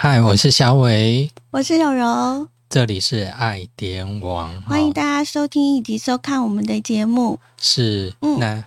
[0.00, 7.40] 嗨，我是小伟，我是柔柔，这里是爱点网，欢迎大家收听以及收看我们的节目。
[7.60, 8.64] 是，嗯那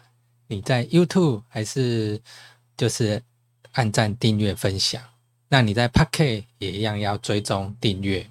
[0.47, 2.19] 你在 YouTube 还是
[2.75, 3.23] 就是
[3.71, 5.01] 按赞、订阅、分享？
[5.47, 8.27] 那你在 Pocket 也一样要追踪订阅。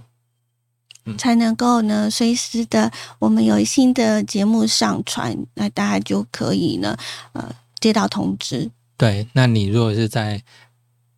[1.17, 6.95] 才能够呢随时的，我们有新的节目上传，那大家就可以呢
[7.33, 8.71] 呃接到通知。
[8.99, 10.43] 对，那你如果是在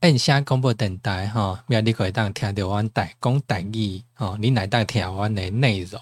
[0.02, 6.00] 按下广播电台哈，要你可以当听到阮台讲台语哦，你来当听阮的内容。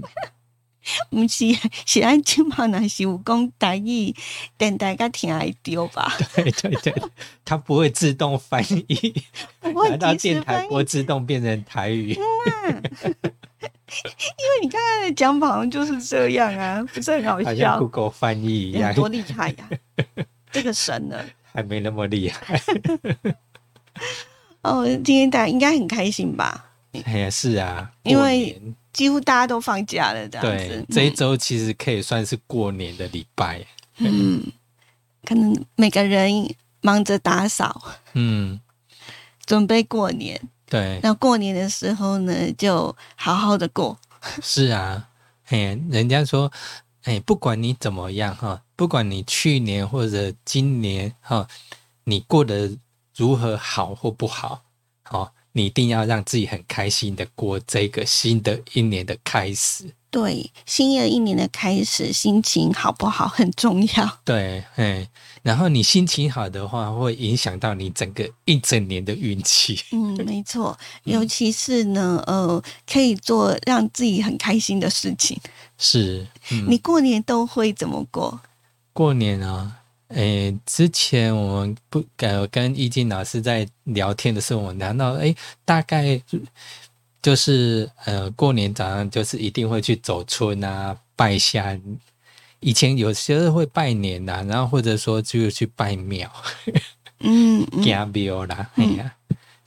[1.10, 1.52] 不是
[1.84, 4.14] 是咱今嘛若是有讲台语，
[4.56, 6.16] 电台甲听会到吧？
[6.34, 6.94] 对对对，
[7.44, 9.22] 它不会自动翻译，
[9.60, 12.16] 来到电台播自动变成台语。
[12.16, 12.18] 因
[14.48, 19.68] 为你刚刚的讲法好像就是这样啊，不是很好好像笑？Google 翻译一样，多厉害呀、
[20.50, 21.22] 这个神呢？
[21.56, 22.60] 还没那么厉害。
[24.60, 26.66] 哦，今天大家应该很开心吧？
[27.04, 28.60] 哎呀，是啊，因为
[28.92, 30.86] 几乎大家都放假了，这样对子。
[30.90, 33.64] 这一周其实可以算是过年的礼拜。
[33.96, 34.42] 嗯，
[35.24, 38.60] 可能每个人忙着打扫，嗯，
[39.46, 40.38] 准备过年。
[40.68, 43.98] 对，那过年的时候呢，就好好的过。
[44.42, 45.08] 是啊，
[45.48, 46.52] 哎，人家说，
[47.06, 51.46] 哎，不管你怎么样哈，不管你去年或者今年哈，
[52.02, 52.76] 你过得
[53.16, 54.64] 如何好或不好，
[55.04, 59.94] 好，你一定要让自己很开心的过这个新的一年的开始。
[60.10, 64.18] 对，新的一年的开始，心情好不好很重要。
[64.24, 65.08] 对，哎，
[65.46, 69.78] 然后你心情好的话，会影响到你整个一整年的运气。
[69.92, 75.40] 嗯，没错，尤其是呢，呃，可以做让自己很开心的事情。
[75.78, 78.40] 是，嗯，你过年都会怎么过？
[78.92, 79.70] 过年啊，
[80.08, 85.32] 诶，之前我们不呃跟易静老师在聊天的时候，我们聊到，诶，
[85.64, 86.20] 大概
[87.22, 91.78] 就是呃过年早上就是一定会去走村啊，拜下。
[92.60, 96.30] 以前有些人会拜年呐、然后或者说就去拜庙、
[97.20, 99.14] 嗯嗯，行庙啦，哎呀、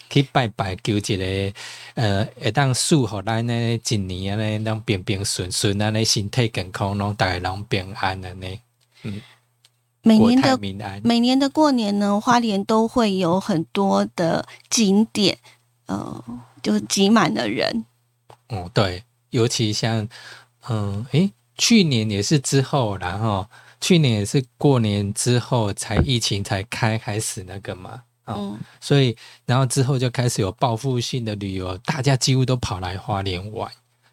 [0.10, 1.54] 去拜拜求一个
[1.96, 8.48] 呃，会当祝福咱呢一年安尼，拢平平顺顺安尼，身体健康，拢大家拢平安安呢。
[9.04, 9.22] 嗯
[10.02, 10.58] 每年的。
[11.04, 15.38] 每年的过年呢，花莲都会有很多的景点，
[15.88, 16.24] 呃，
[16.64, 17.86] 就挤满了人。
[18.48, 20.08] 哦，对，尤其像，
[20.70, 23.46] 嗯，诶，去年也是之后，然后
[23.80, 29.16] 去年也是过年之后才疫情才开开始那个嘛，哦，嗯，所以
[29.46, 33.70] 然后之后就开始有报复性的旅游，大家几乎都跑来花莲玩。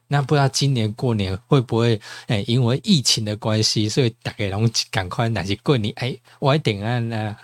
[0.08, 7.36] 那不知道今年过年会不会，诶，因为疫情的关系，所以大家拢赶快，若是过年，诶，我一定按啊，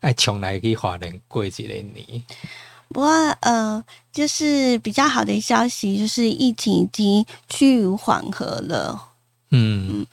[0.00, 2.22] 爱穷来去花莲过一个年。
[2.88, 3.08] 不过
[3.40, 3.82] 呃，
[4.12, 9.09] 就是比较好的消息，就是疫情已经趋于缓和了。
[9.50, 10.06] 嗯，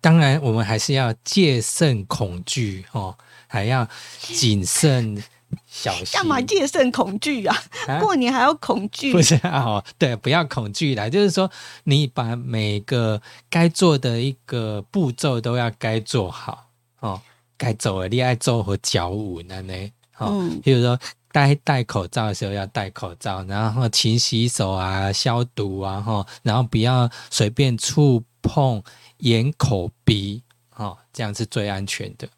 [0.00, 3.16] 当然，我们还是要戒慎恐惧哦，
[3.46, 3.88] 还要
[4.20, 5.22] 谨慎
[5.66, 6.06] 小心。
[6.12, 7.56] 干嘛戒慎恐惧啊？
[7.88, 9.12] 啊过年还要恐惧？
[9.12, 11.50] 不是啊，哦，对，不要恐惧啦，就是说，
[11.84, 17.20] 你把每个该做的一个步骤都要该做好哦，
[17.56, 19.74] 该走的你爱做和脚舞呢呢，
[20.18, 20.98] 哦，嗯比如说
[21.32, 28.84] 戴戴口罩的时候要戴口罩，然后勤洗手啊、消毒啊，哈，然后不要随便触碰
[29.18, 30.42] 眼、口、鼻，
[30.76, 32.28] 哦，这样是最安全的。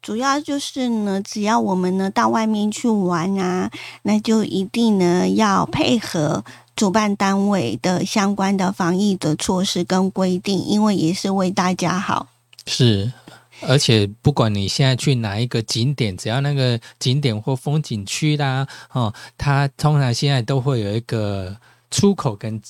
[0.00, 3.70] 主要就是呢，只要我们呢到外面去玩啊，
[4.02, 6.44] 那就一定呢要配合
[6.74, 12.28] 主办单位的相关的防疫的措施跟规定，因为也是为大家好。
[12.66, 13.12] 是，
[13.60, 21.56] 而且不管你现在去哪一个景点，只要那个景点或风景区啦，哦，它通常现在都会有一个
[21.92, 22.60] 出口跟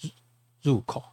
[0.00, 0.10] 入
[0.62, 1.04] 入口。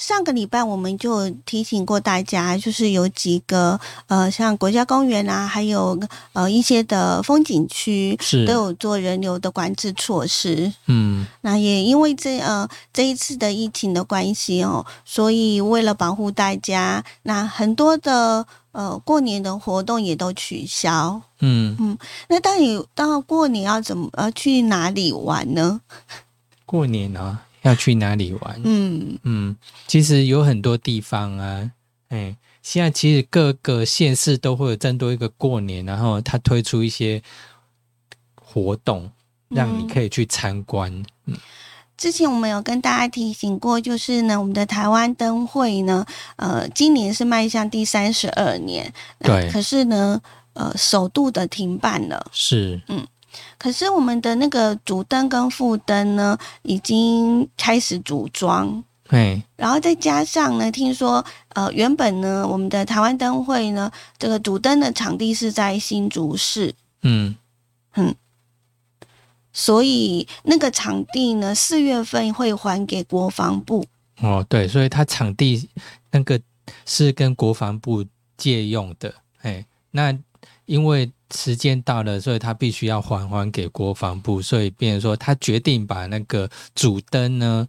[0.00, 6.00] 上个礼拜我们就提醒过大家，就是有几个呃，像国家公园啊，还有
[6.32, 10.72] 呃一些的风景区是都有做人流的管制措施。
[10.86, 21.20] 嗯，那也因为这呃这一次的疫情的关系哦，所以为了保护大家，那很多的呃过年的活动也都取消。
[21.40, 21.98] 嗯，
[22.30, 25.82] 那到底到过年要怎么呃去哪里玩呢？
[26.64, 28.60] 过年啊，要去哪里玩？
[28.64, 31.70] 嗯，嗯，其实有很多地方啊，
[32.08, 37.22] 哎，现在其实各个县市都会有针对一个过年，然后他推出一些
[38.34, 39.10] 活动，
[39.48, 41.04] 让你嗯可以去参观。
[41.96, 50.18] 之前我们有跟大家提醒过，就是呢，我们的台湾灯会呢，呃，今年是迈向第三十二年，对可是呢，
[50.54, 52.26] 呃，首度的停办了。
[52.32, 52.80] 是，
[53.58, 58.82] 可是我们的那个主灯跟副灯呢，已经开始组装。
[59.04, 66.72] 对，然后再加上呢，听说呃，原本呢，我们的台湾灯会呢，这个主灯的场地是在新竹市，
[67.02, 67.34] 嗯，
[69.52, 73.84] 所以那个场地呢，四月份会还给国防部。
[74.20, 75.68] 哦，对，所以它场地
[76.12, 76.40] 那个
[76.86, 78.04] 是跟国防部
[78.36, 79.12] 借用的，
[79.42, 80.16] 哎，那
[80.70, 87.66] 因为时间到了，所以他必须要还还给国防部，所以变成说他决定把那个主灯呢，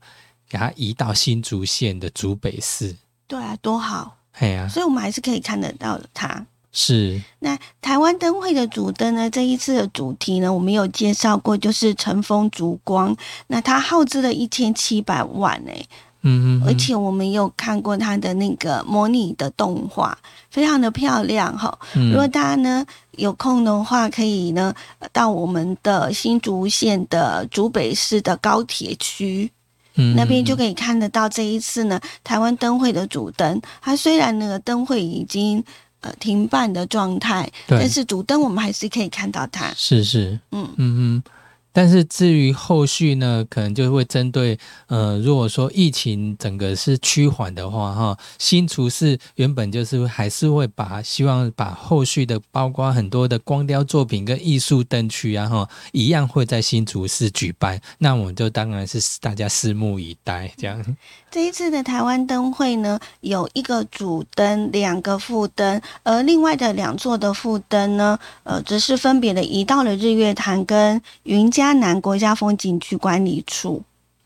[0.47, 2.95] 给它移到新竹县的竹北市。
[3.25, 4.17] 对啊，多好！
[4.33, 6.45] 哎呀、所以我们还是可以看得到它。
[6.71, 9.27] 是，那台湾灯会的主灯呢？
[9.27, 13.17] 这一次的主题呢，我们有介绍过，就是乘风烛光。
[13.47, 15.87] 那它耗资了一千七百万诶、
[16.23, 20.17] 嗯嗯，而且我们有看过它的那个模拟的动画，
[20.49, 21.77] 非常的漂亮哈。
[21.95, 22.85] 嗯如果大家呢
[23.17, 24.73] 有空的话，可以呢
[25.11, 29.51] 到我们的新竹县的竹北市的高铁区
[29.95, 33.61] 嗯那边就可以看得到这一次呢台湾灯会的主灯。
[33.81, 35.63] 它虽然那个灯会已经
[36.01, 39.73] 呃停办的状态，对但是主灯我们还是可以看到它。
[39.75, 41.23] 是是，嗯嗯嗯。
[41.73, 44.57] 但是至于后续呢，可能就会针对
[44.87, 57.79] 呃，如果说疫情整个是趋缓的话，哈，新竹市原本就是还是会把希望把后续的包括很多的光雕作品跟艺术灯区啊，哈，一样会在新竹市举办。
[57.97, 60.83] 那我们就当然是大家拭目以待，这样。
[61.29, 73.83] 这一次的台湾灯会呢，有一个主灯，两个副灯，而另外的两座的副灯呢，呃，只是分别的移到了日月潭跟云嘉南国家风景区管理处，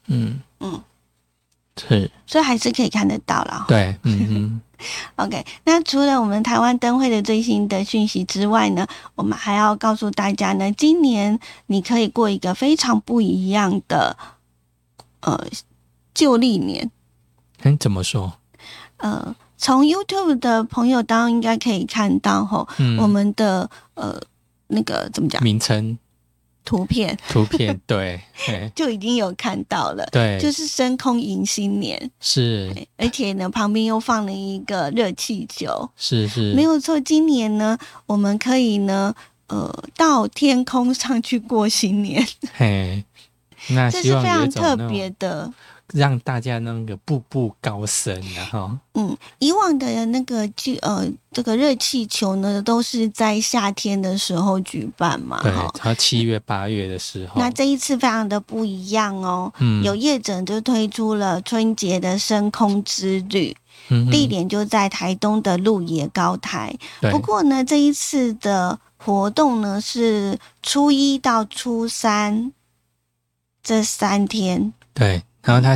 [0.08, 0.40] 嗯。
[0.62, 0.82] 嗯，
[1.76, 2.10] 是。
[2.26, 3.66] 所以还是可以看得到了。
[3.68, 4.62] 对，嗯嗯
[5.18, 11.38] OK，那除了我们台湾灯会的最新的讯息之外呢，我们还要告诉大家呢，今年
[11.68, 14.16] 你可以过一个非常不一样的
[15.20, 15.46] 呃
[16.14, 16.90] 旧历年。
[17.64, 18.34] 嗯，怎么说？
[18.98, 24.22] 呃，从 YouTube 的朋友当然应该可以看到吼，嗯，我们的呃
[24.68, 25.44] 那个怎么讲？
[25.44, 25.98] 名称、
[26.66, 27.18] 图片。
[27.30, 28.20] 图片， 对，
[28.76, 32.76] 就已经有看到了，对，就是升空迎新年，是。
[32.98, 37.00] 而且呢旁边又放了一个热气球，是是，没有错。
[37.00, 37.78] 今年呢，
[38.08, 39.14] 我们可以呢
[39.48, 42.26] 呃到天空上去过新年，
[42.56, 43.06] 嘿，
[43.70, 45.54] 那 这是非常特别的。
[45.94, 55.72] 让大家那个步步高升然后嗯，以往的那个剧呃，这个热气球呢，都是在夏天的时候举办嘛，对，哈。
[55.78, 59.84] 然后七月八月的时候，那这一次非常的不一样哦，嗯。
[59.84, 63.56] 有业者就推出了春节的升空之旅，
[64.12, 66.76] 地点就在台东的鹿野高台。
[67.02, 67.12] 对。
[67.12, 72.52] 不过呢，这一次的活动呢是初一到初三
[73.62, 75.76] 这三天，对，然后它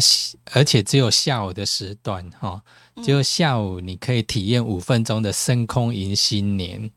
[0.51, 2.62] 而且只有下午的时段哈，
[2.95, 3.04] 嗯。
[3.04, 6.92] 只有下午你可以体验五分钟的升空迎新年，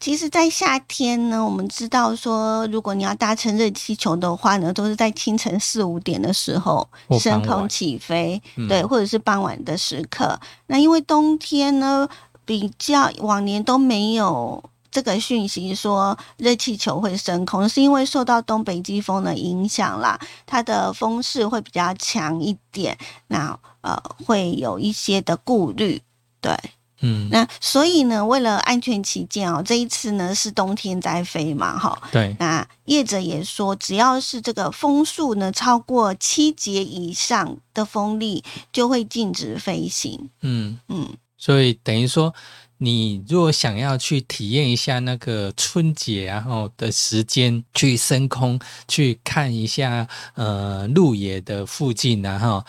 [0.00, 6.88] 其实，在夏天呢，我们知道说，如果你要搭乘热气球的话呢，都是在清晨四五点的时候
[7.18, 8.68] 升空起飞，嗯。
[8.68, 10.38] 对，或者是傍晚的时刻。
[10.68, 12.08] 那因为冬天呢，
[12.44, 14.62] 比较往年都没有
[14.96, 26.00] 这个讯息说热气球会升空，是因为受到东北季风的影响啦，它的风势会比较强一点，那呃会有一些的顾虑，
[26.40, 26.56] 对。
[27.02, 32.00] 嗯，那所以呢，为了安全起见哦，这一次呢是冬天在飞嘛，哈。
[32.10, 40.30] 对，那业者也说，只要是这个风速呢超过七节以上的风力，就会禁止飞行。
[40.40, 42.32] 嗯，嗯，所以等于说。
[42.78, 52.64] 你如果想要去体验一下那个春节然后的时间，去升空去看一下呃鹿野的附近然后，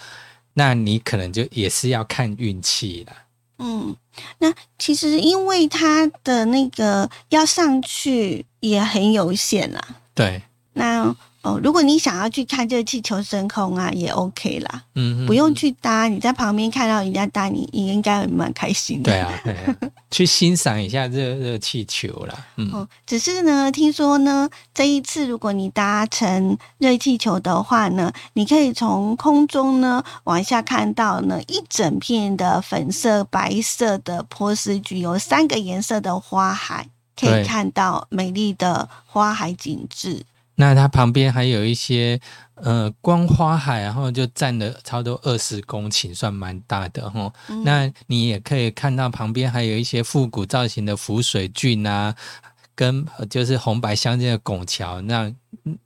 [0.53, 3.13] 那你可能就也是要看运气了。
[3.59, 3.95] 嗯，
[4.37, 9.81] 那其实因为它的那个要上去也很有限啦。
[10.13, 10.41] 对，
[10.73, 19.11] 那哦，如果你想要去看这个气球升空啊，也 OK 啦，嗯，不用去搭，你在旁边看到人家搭，你你应该会蛮开心的。
[19.11, 19.75] 对啊，对啊
[20.11, 22.35] 去欣赏一下热热气球啦。
[22.57, 40.25] 嗯，哦，只是呢，听说呢，这一次如果你搭乘热气球的话呢，你可以从空中呢往下看到呢一整片的粉色、白色的波斯菊，有三个颜色的花海，可以看到美丽的花海景致。
[40.59, 42.19] 那它旁边还有一些
[42.55, 47.31] 呃光花海，然后就占了差不多二十公顷，算蛮大的哈。
[47.47, 52.15] 嗯那你也可以看到旁边还有一些复古造型的浮水郡啊，
[52.73, 55.35] 跟呃就是红白相间的拱桥，让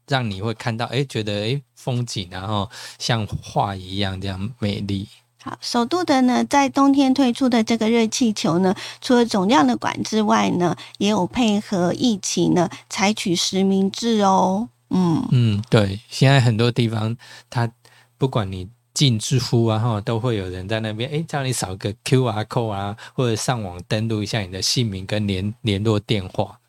[0.07, 5.07] 让你会看到，哎，觉得哎风景，然后像画一样这样美丽。
[5.43, 14.69] 好，首度的呢，在冬天推出的这个热气球呢，除了总量的管之外呢，也有配合疫情呢，采取实名制哦。
[14.91, 17.17] 嗯嗯，对，现在很多地方，
[17.49, 17.71] 它
[18.19, 26.59] 不管你进支付啊，哈，都会有人在那边，哎，叫你扫个 Q R code 啊，或者上网登录一下你的姓名跟联联络电话。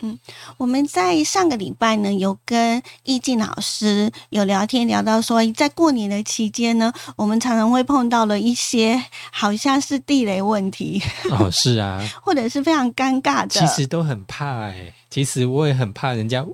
[0.00, 0.18] 嗯，
[0.58, 11.02] 我们在上个礼拜呢，有跟易静老师有聊天，聊到说，在过年的期间呢，我们常常会碰到了一些好像是地雷问题。
[11.30, 16.44] 哦，是啊， 或者是非常尴尬的，其实都很怕哎，其实我也很怕人家，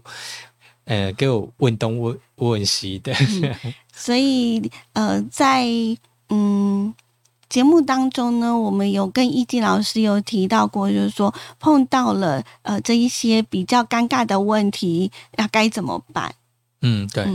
[0.84, 3.12] 呃，给我问东问问西的。
[3.92, 5.66] 所以，呃，在
[6.28, 6.94] 嗯。
[7.52, 16.34] 节目当中呢，我们有跟易静老师有提到过，就是说碰到了呃这一些比较尴尬的问题，那该怎么办？
[16.80, 17.26] 嗯，对。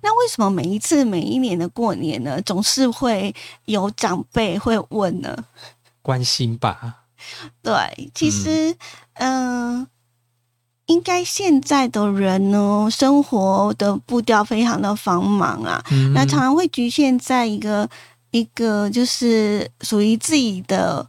[0.00, 3.34] 那为什么每一次每一年的过年呢，总是会
[3.64, 5.36] 有长辈会问呢？
[6.02, 7.06] 关心吧。
[7.60, 8.76] 对，其实
[9.14, 9.88] 嗯，
[10.86, 15.84] 应该现在的人呢，生活的步调非常的繁忙啊，
[16.14, 17.90] 那常常会局限在一个。
[18.30, 21.06] 一个就是属于自己的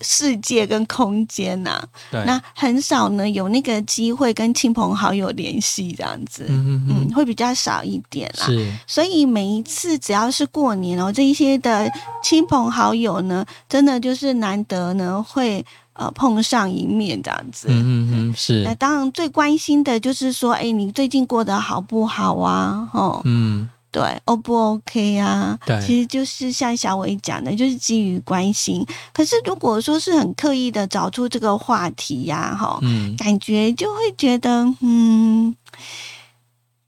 [0.00, 8.44] 世界跟空间呐，那很少呢有那个机会跟亲朋好友联系这样子，嗯嗯，会比较少一点啦。
[8.44, 11.90] 是，所以每一次只要是过年哦，这一些的
[12.22, 18.62] 亲朋好友呢，真的就是难得呢会呃碰上一面这样子，嗯嗯嗯，是。
[18.64, 22.90] 那当然最关心的就是说，哎，你最近过得好不好啊？
[22.92, 23.70] 哦，嗯。
[23.94, 25.56] 对，O 不 OK 啊？
[25.64, 28.84] 对，其实就是像小伟讲的，就是基于关心。
[29.12, 35.54] 可是如果说是很刻意的找出这个话题呀，哈，嗯，感觉就会觉得，嗯，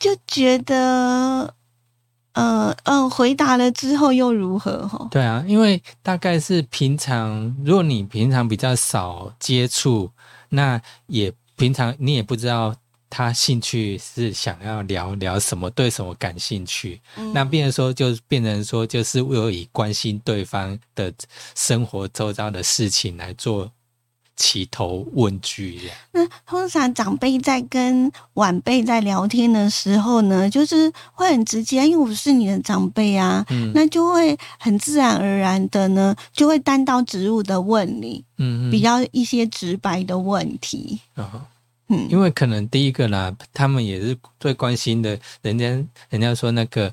[0.01, 1.55] 就觉得，
[2.33, 4.89] 呃，嗯，回答了之后又如何？
[4.89, 10.11] 哈，对啊，因为大概是平常，如果你平常比较少接触，
[10.49, 12.75] 那也平常你也不知道。
[13.09, 17.01] 他兴趣是想要聊聊什么，对什么感兴趣，
[17.33, 21.13] 那变成说就变成说就是我以关心对方的
[21.55, 23.71] 生活周遭的事情来做
[24.37, 25.97] 起头问句这样。
[26.13, 41.01] 那通常长辈在跟晚辈在聊天的时候呢，就是会很直接，因为我是你的长辈啊，那就会很自然而然的呢，就会单刀直入的问你，嗯，比较一些直白的问题。
[41.89, 45.67] 嗯，因为可能第一个啦，他们也是最关心的，人家
[46.09, 46.93] 人家说那个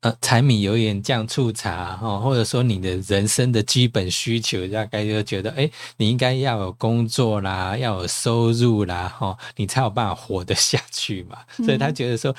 [0.00, 11.38] 呃，柴米油盐酱醋茶哈，或者说你的人生的基本需求，大概就觉得，哎，你应该要有工作啦，要有收入啦，哈，你才有办法活得下去嘛。
[11.64, 12.34] 所以他觉得说，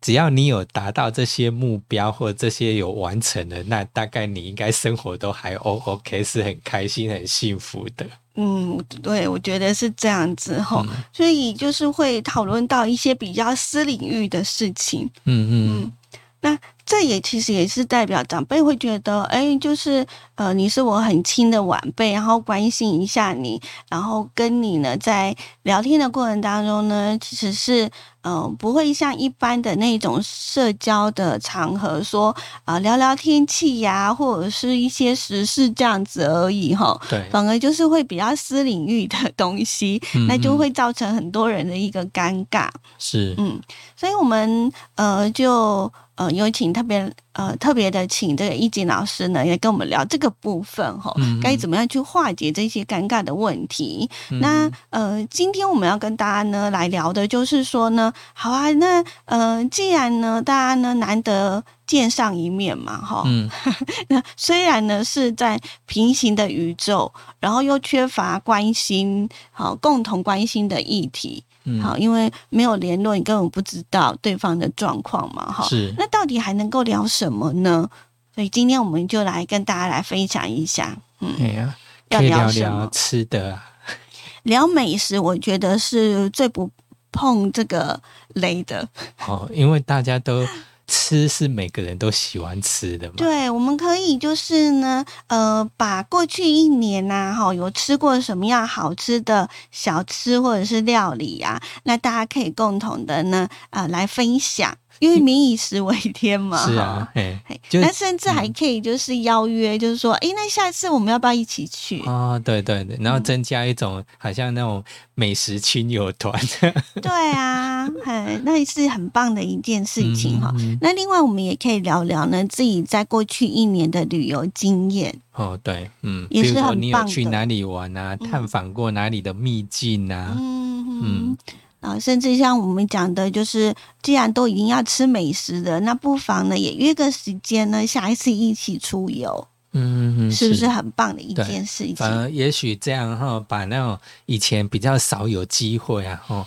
[0.00, 8.06] 只要你有达到这些目标或者这些有完成的，那大概你应该生活都还 O OK，是很开心、很幸福的。
[8.36, 15.10] 嗯，对，我觉得是这样子吼，所以就是会讨论到一些比较私领域的事情。
[15.24, 15.48] 嗯。
[15.50, 15.92] 嗯，
[16.40, 27.90] 那这也其实也是代表长辈会觉得，哎，就是呃，你是我很亲的晚辈，然后关心一下你，然后跟你呢在聊天的过程当中呢，其实是。
[28.28, 37.00] 嗯，不会像一般的那种社交的场合说啊聊聊天气呀，或者是一些时事这样子而已哈。
[37.08, 42.68] 对，反而就是会比较私领域的东西，那就会造成很多人的一个尴尬。
[42.98, 43.60] 是，嗯，
[43.94, 45.92] 所以我们呃就。
[46.16, 54.08] 呃，有请特别呃特别的请这个易景老师呢，也跟我们聊这个部分哈，该怎么样去化解这些尴尬的问题？
[54.40, 63.24] 那呃，今天我们要跟大家呢来聊的就是说呢，好啊，那呃，既然呢大家呢难得见上一面嘛，哈，
[64.08, 71.44] 那虽然呢是在平行的宇宙，然后又缺乏关心，好共同关心的议题。
[71.82, 75.64] 好，因为没有联络，你根本不知道对方的状况嘛，哈。
[75.68, 75.94] 是。
[75.98, 77.88] 那到底还能够聊什么呢？
[78.34, 80.96] 所以今天我们就来跟大家来分享一下。
[81.20, 81.72] 嗯，
[82.10, 83.60] 要聊聊吃的，
[84.44, 86.70] 聊美食，我觉得是最不
[87.10, 88.00] 碰这个
[88.34, 88.88] 雷的。
[89.26, 90.46] 哦，因为大家都。
[90.86, 93.14] 吃是每个人都喜欢吃的嘛？
[93.16, 104.76] 对，我们可以就是呢，呃，把过去一年呐，哈，有吃过什么样好吃的小吃或者是料理啊，那大家可以共同的呢，呃，来分享。
[104.98, 106.64] 因为民以食为天嘛。
[106.66, 107.40] 是啊，哎，
[107.72, 112.02] 那甚至还可以就是邀约，就是说，哎，那下次我们要不要一起去？
[112.06, 114.82] 哦，对对对，然后增加一种好像那种
[115.14, 116.32] 美食亲友团。
[117.02, 120.54] 对啊，很那是很棒的一件事情哈。
[120.80, 125.20] 那另外我们也可以聊聊呢，自己在过去一年的旅游经验。
[125.32, 128.16] 哦，对，嗯，也是很棒你有去哪里玩啊？
[128.16, 130.34] 探访过哪里的秘境啊？
[130.38, 131.38] 嗯嗯。
[131.80, 141.96] 啊，甚至像我们讲的，就是既然都已经要吃美食的，那不妨呢也约个时间呢，下一次一起出游，嗯，是不是很棒的一件事情？
[141.96, 146.46] 反而也许这样哈，把那种以前比较少有机会啊，哈，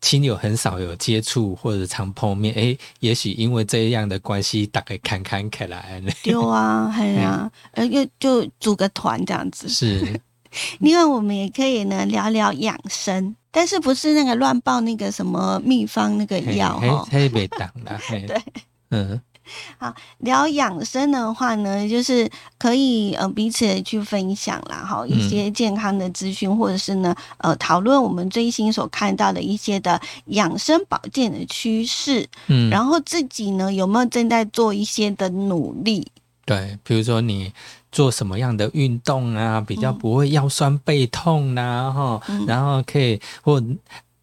[0.00, 6.02] 亲友很少有接触或者常碰面，哎，也许因为这样的关系，大概侃侃起来。
[6.24, 9.68] 有啊，哎呀， 呃，又就组个团这样子。
[9.68, 10.20] 是，
[10.80, 13.36] 另外我们也可以呢聊聊养生。
[13.52, 17.04] 但是不是那个乱报那个什么秘方那个药哈？
[17.10, 17.98] 特别挡了。
[18.08, 18.40] 对，
[18.90, 19.20] 嗯，
[19.76, 36.06] 好聊养生的话呢，就是可以呃彼此去分享啦，哈，一些健康的资讯，或者是呢呃讨论我们最新所看到的一些的养生保健的趋势，嗯，然后自己呢有没有正在做一些的努力？
[36.46, 37.52] 对，比如说你。
[37.92, 41.92] 做什么样的运动啊，比较不会腰酸背痛呐？
[41.94, 43.62] 哈，然后可以或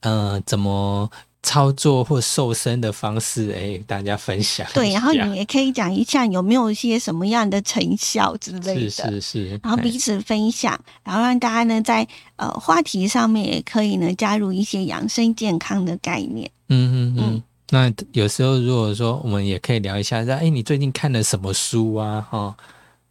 [0.01, 1.09] 呃怎么
[1.43, 4.67] 操作或瘦身的方式，哎，大家分享。
[4.73, 9.59] 对，然后你也可以讲一下有没有一些什么样的成效之类的，是是是。
[9.63, 16.49] 然后彼此分享，然后让大家呢在呃话题上面也可以呢加入一些养生健康的概念。
[16.69, 17.43] 嗯嗯嗯。
[17.69, 22.25] 那有时候如果说我们也可以聊一下，说哎，你最近看了什么书啊？
[22.29, 22.55] 哈。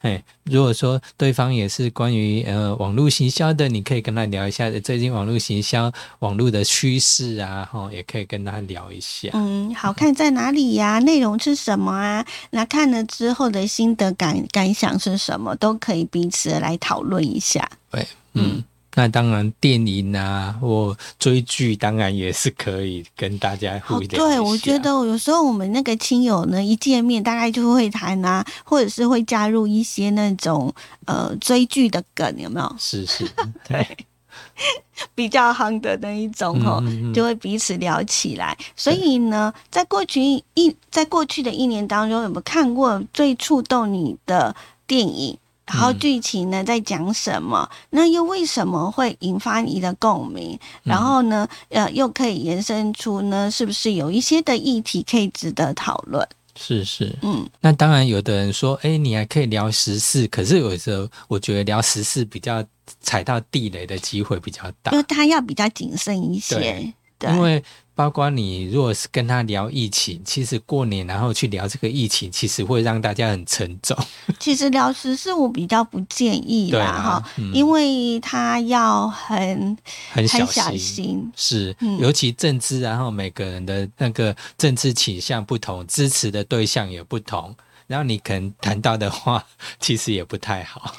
[0.07, 9.31] 哎，如果说对方也是关于呃网络行销的，你可以跟他聊一下最近网络行销网络的趋势啊，哈，也可以跟他聊一下。
[9.33, 11.01] 嗯，好看在哪里呀？
[11.01, 12.25] 内容是什么啊？
[12.51, 15.57] 那看了之后的心得感感想是什么？
[15.57, 17.69] 都可以彼此来讨论一下。
[17.91, 18.63] 对，嗯。
[18.99, 24.09] 那当然，电影啊或追剧，当然也是可以跟大家互动。
[24.09, 32.77] 对，我觉得有时候我们那个亲友呢，一见面大概就会谈啊， 或者是会加入一些那种呃追剧的梗，有没有？
[32.79, 33.31] 是是，
[33.69, 33.87] 对，
[35.15, 36.83] 比较夯的那一种哦，
[37.15, 38.57] 就会彼此聊起来。
[38.75, 40.23] 所以呢，在过去
[40.55, 44.57] 一在过去的一年当中，有没有看过最触动你的
[44.87, 45.37] 电影？
[45.67, 47.69] 然后剧情呢在讲什么？
[47.91, 50.59] 那又为什么会引发你的共鸣？
[50.85, 56.27] 然后呢，呃，又可以延伸出呢，是不是有一些的议题可以值得讨论？
[56.55, 62.65] 是是，嗯，那当然，有的人说，哎，你还可以聊时事，可是有时候我觉得聊时事比较
[63.01, 67.63] 踩到地雷的机会比较大，因为他要比较谨慎一些，对，因为。
[67.97, 73.97] 包括你，如果是跟他聊疫情，其实过年然后去聊这个疫情，其实会让大家很沉重。
[74.39, 79.77] 其实聊时事我比较不建议啦，哈，因为他要很
[80.13, 80.45] 很小
[80.77, 87.57] 心，是，尤其政治，然后每个人的那个政治倾向不同，支持的对象也不同，
[87.87, 89.43] 然后你可能谈到的话，
[89.81, 90.95] 其实也不太好。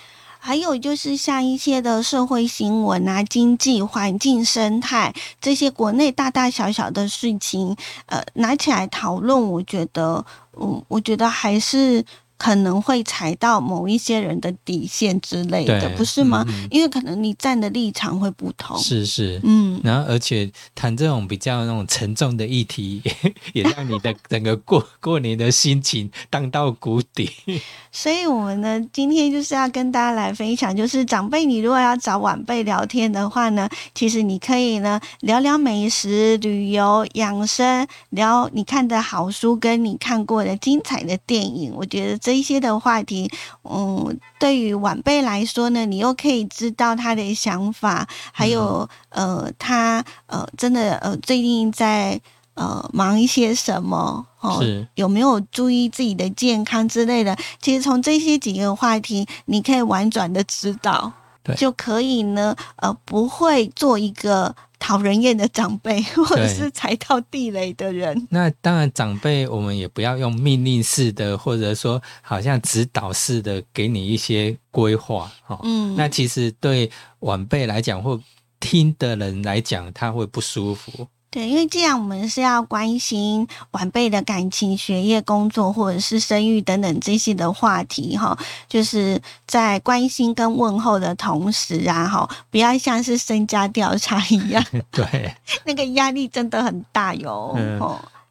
[0.47, 10.25] 还有就是像一些的社会新闻啊、经济环境、生态这些国内大大小小的事情，呃，拿起来讨论，我觉得，
[10.57, 12.05] 嗯，我觉得还是。
[12.37, 16.45] 可能会踩到某一些人的底线之类的，不是吗？
[16.69, 18.77] 因为可能你站的立场会不同。
[18.77, 23.01] 是是，嗯，然后而且谈这种比较那种沉重的议题，
[23.53, 27.29] 也让你的 整个过过年的心情荡到谷底。
[27.91, 41.73] 所以，我们呢，今天就是要跟大家来分享，就是长辈，你如果要找晚辈聊天的话呢，其实你可以呢聊聊美食、旅游、养生，聊你看的好书，跟你看过的精彩的电影。
[41.75, 42.26] 我觉得。
[42.27, 43.31] 这一些的话题，
[43.63, 52.19] 嗯，对于晚辈来说呢，你又可以知道他的想法，还有呃，他呃，真的呃，最近在
[52.55, 54.59] 呃忙一些什么哦，
[54.95, 57.33] 有没有注意自己的健康之类的？
[57.61, 61.13] 其实从这些几个话题，你可以婉转的知道，
[61.55, 64.53] 就可以呢，呃，不会做一个。
[64.79, 68.27] 讨人厌的长辈， 或者是踩到地雷的人。
[68.29, 75.31] 那当然，长辈我们也不要用命令式的，或者说好像指导式的给你一些规划。
[75.43, 78.19] 哈，嗯，那其实对晚辈来讲，或
[78.59, 81.07] 听的人来讲，他会不舒服。
[81.37, 88.35] 对，因为既然我们是要关心晚辈的感情、学业、工作，或者是生育等等这些的话题，哈，
[88.67, 95.31] 就是在关心跟问候的同时啊，哈，不要像是身家调查一样， 对，
[95.63, 97.55] 那个压力真的很大哟。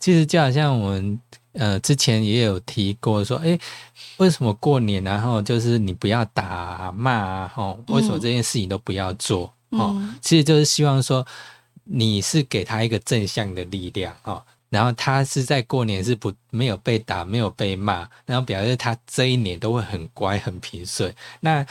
[0.01, 1.21] 其实就好像我们
[1.53, 3.57] 呃之前也有提过说，哎，
[4.17, 9.97] 为什么过年然后就是你不要打骂啊哦，为什么这件事情都不要做哦？
[10.21, 11.25] 其实就是希望说
[11.87, 14.43] 你是给他一个正向的力量哦。
[14.69, 21.15] 然后他是在过年是不没有被打，没有被骂，然后表示他这一年都会很乖很平顺。
[21.41, 21.65] 那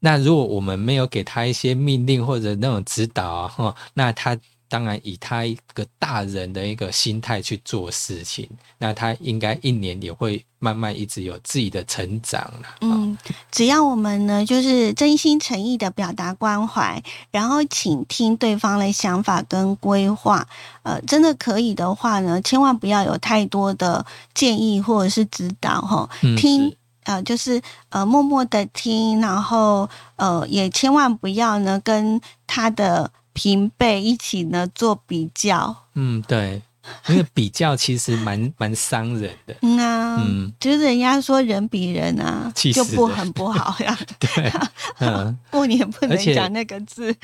[0.00, 4.38] 那如果我们没有给他一些命令或者那种指导啊，哈，那他。
[4.74, 12.62] 当然，以他一个大人的一个心态去做事情，那他应该一年也会慢慢一直有自己的成长了。
[12.80, 13.16] 嗯，
[13.52, 20.44] 只要我们呢，就是真心诚意的表达关怀，然后倾听对方的想法跟规划，
[20.82, 26.10] 呃，真的可以的话呢，千万不要有太多的建议或者是指导哈。
[26.36, 33.08] 听，呃，就是呃，默默的听，然后呃，也千万不要呢跟他的。
[33.34, 36.62] 平辈一起呢做比较，嗯，对，
[37.08, 44.52] 因为比较其实蛮 蛮伤人的，嗯啊，嗯，就是人家说人比人啊，就不很不好呀， 对，
[45.00, 47.14] 嗯，过年不能讲那个字，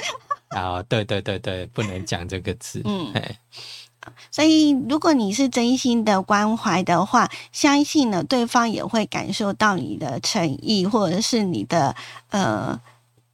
[0.49, 3.12] 啊，对对对对，不能讲这个字，嗯，
[4.33, 11.94] 所以如果你是真心的关怀的话，相信呢对方也会感受到你的诚意，或者是你的
[12.31, 12.81] 呃。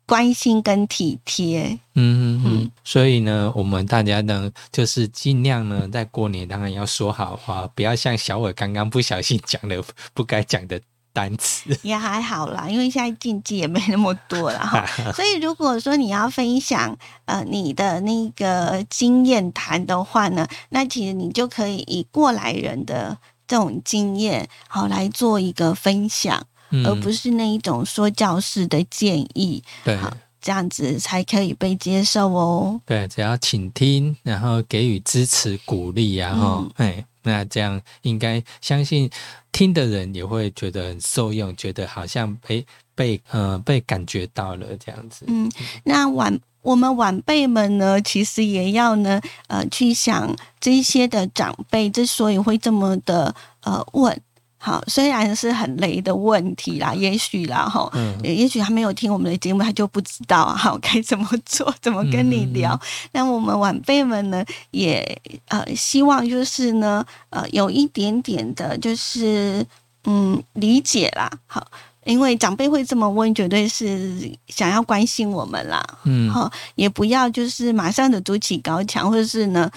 [0.06, 10.80] 关心跟体贴，嗯嗯嗯，所以呢，我们大家呢，就是尽量呢，在过年当然要说好话，不要像小伟刚刚不小心讲了不该讲的
[11.12, 11.76] 单词。
[11.82, 14.86] 也还好啦，因为现在禁忌也没那么多了哈。
[15.12, 26.46] 所以如果说你要分享呃你的那个经验谈的话呢，那其实你就可以以过来人的这种经验好来做一个分享。
[26.84, 29.98] 而不是那一种说教式的建议，对，
[30.40, 32.80] 这样子才可以被接受哦。
[32.84, 39.10] 对，只要倾听，然后给予支持、鼓励，然后，哎，那这样应该相信
[39.50, 45.24] 听的人也会觉得很受用，觉得好像被被呃被感觉到了这样子。
[45.28, 45.50] 嗯，
[45.84, 54.20] 那晚我们晚辈们呢，其实也要呢，呃，去想这些的长辈之所以会这么的呃问。
[54.58, 57.90] 好，虽然是很雷的问题啦，也许啦，哈，
[58.22, 62.78] 也许他没有听我们的节目，他就不知道啊，好该怎么做，怎么跟你聊。
[63.12, 69.64] 那我们晚辈们呢，也呃希望就是呢，呃有一点点的，就是
[70.04, 71.64] 嗯理解啦，好，
[72.04, 79.70] 因为长辈会这么问，绝对是想要关心我们啦，嗯，好，也不要就是马上的筑起高墙，或者是呢。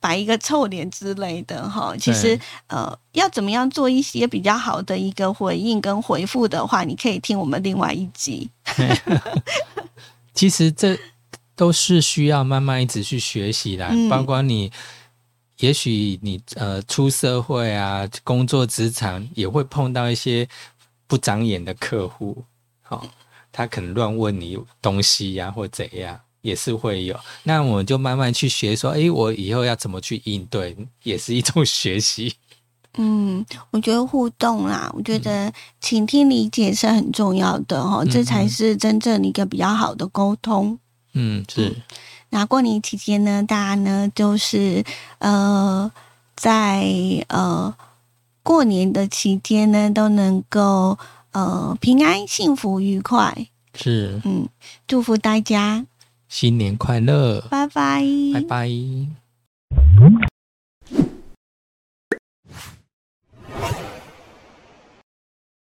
[0.00, 8.50] 摆一个臭脸之类的哈，其实呃，要怎么样做一些比较好的一个回应跟回复的话，你可以听我们另外一集。
[10.32, 10.98] 其实这
[11.54, 14.72] 都是需要慢慢一直去学习的，包括你，
[15.58, 20.48] 也许你呃出社会啊，工作职场也会碰到一些
[21.06, 22.42] 不长眼的客户，
[22.80, 23.06] 好，
[23.52, 26.18] 他可能乱问你东西呀，或怎样。
[26.42, 32.34] 也是会有，那我们就慢慢去学，说，哎，我以后要怎么去应对，也是一种学习。
[32.94, 40.78] 嗯，我觉得互动啦，我觉得倾听理解是很重要的哈，这才是真正一个比较好的沟通。
[41.12, 41.76] 嗯，是。
[42.30, 44.84] 那过年期间呢，大家呢就是
[45.18, 45.90] 呃，
[46.34, 46.84] 在
[47.28, 47.72] 呃
[48.42, 50.98] 过年的期间呢，都能够
[51.32, 53.46] 呃平安、幸福、愉快。
[53.74, 54.48] 是，嗯，
[54.88, 55.86] 祝福大家。
[56.30, 57.40] 新年快乐！
[57.50, 58.04] 拜拜！
[58.32, 58.70] 拜拜！